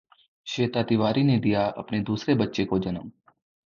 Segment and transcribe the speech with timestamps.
[0.47, 3.11] श्वेता तिवारी ने दिया अपने दूसरे बच्चे को जन्म